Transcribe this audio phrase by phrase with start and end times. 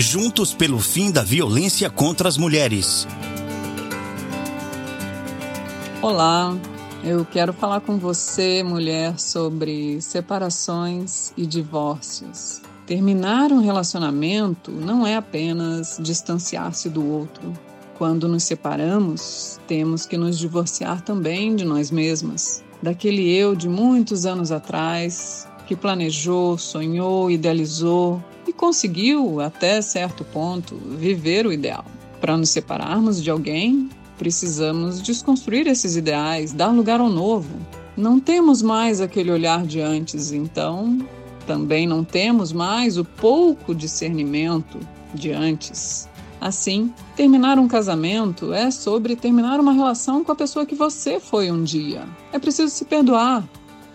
[0.00, 3.04] Juntos pelo fim da violência contra as mulheres.
[6.00, 6.56] Olá,
[7.02, 12.62] eu quero falar com você, mulher, sobre separações e divórcios.
[12.86, 17.52] Terminar um relacionamento não é apenas distanciar-se do outro.
[17.98, 24.24] Quando nos separamos, temos que nos divorciar também de nós mesmas, daquele eu de muitos
[24.26, 28.22] anos atrás que planejou, sonhou, idealizou
[28.58, 31.84] conseguiu, até certo ponto, viver o ideal.
[32.20, 33.88] Para nos separarmos de alguém,
[34.18, 37.48] precisamos desconstruir esses ideais, dar lugar ao novo.
[37.96, 40.98] Não temos mais aquele olhar de antes, então
[41.46, 44.78] também não temos mais o pouco discernimento
[45.14, 46.08] de antes.
[46.40, 51.50] Assim, terminar um casamento é sobre terminar uma relação com a pessoa que você foi
[51.50, 52.04] um dia.
[52.32, 53.48] É preciso se perdoar,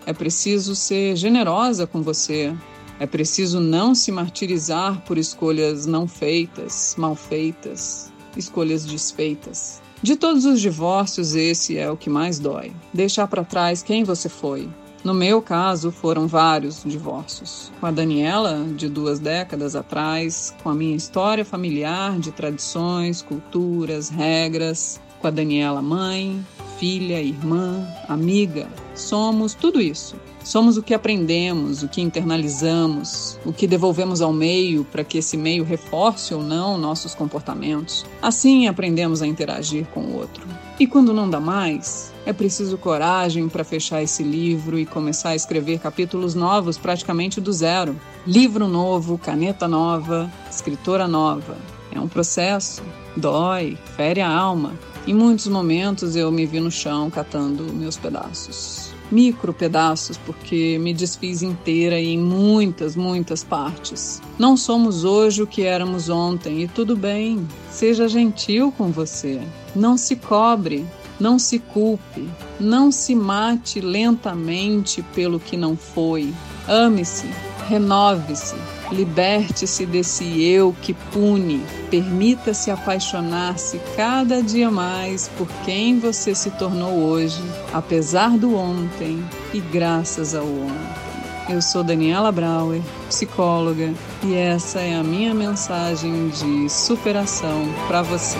[0.06, 2.54] é preciso ser generosa com você,
[2.98, 9.82] é preciso não se martirizar por escolhas não feitas, mal feitas, escolhas desfeitas.
[10.02, 12.72] De todos os divórcios, esse é o que mais dói.
[12.92, 14.68] Deixar para trás quem você foi,
[15.04, 17.70] no meu caso, foram vários divórcios.
[17.78, 24.08] Com a Daniela, de duas décadas atrás, com a minha história familiar de tradições, culturas,
[24.08, 26.42] regras, com a Daniela mãe,
[26.84, 28.68] filha, irmã, amiga.
[28.94, 30.16] Somos tudo isso.
[30.44, 35.34] Somos o que aprendemos, o que internalizamos, o que devolvemos ao meio para que esse
[35.34, 38.04] meio reforce ou não nossos comportamentos.
[38.20, 40.46] Assim aprendemos a interagir com o outro.
[40.78, 45.34] E quando não dá mais, é preciso coragem para fechar esse livro e começar a
[45.34, 47.98] escrever capítulos novos praticamente do zero.
[48.26, 51.56] Livro novo, caneta nova, escritora nova.
[51.90, 52.82] É um processo,
[53.16, 54.74] dói, fere a alma.
[55.06, 58.94] Em muitos momentos eu me vi no chão catando meus pedaços.
[59.10, 64.22] Micro pedaços, porque me desfiz inteira em muitas, muitas partes.
[64.38, 67.46] Não somos hoje o que éramos ontem e tudo bem.
[67.70, 69.42] Seja gentil com você.
[69.76, 70.86] Não se cobre,
[71.20, 72.26] não se culpe,
[72.58, 76.32] não se mate lentamente pelo que não foi.
[76.66, 77.28] Ame-se,
[77.68, 78.56] renove-se,
[78.94, 81.60] liberte-se desse eu que pune.
[81.90, 89.22] Permita-se apaixonar-se cada dia mais por quem você se tornou hoje, apesar do ontem
[89.52, 91.04] e graças ao ontem.
[91.48, 98.38] Eu sou Daniela Brauer, psicóloga, e essa é a minha mensagem de superação para você.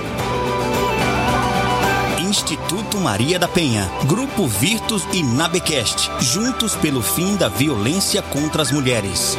[2.19, 8.73] Instituto Maria da Penha, Grupo Virtus e Nabecast, juntos pelo fim da violência contra as
[8.73, 9.37] mulheres.